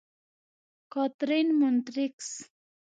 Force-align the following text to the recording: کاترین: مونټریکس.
کاترین: 0.91 1.47
مونټریکس. 1.59 2.29